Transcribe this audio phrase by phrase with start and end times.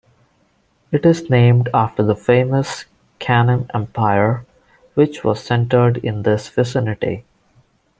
[0.91, 2.85] It is named after the famous
[3.19, 4.47] Kanem Empire,
[4.95, 7.23] which was centered in this vicinity.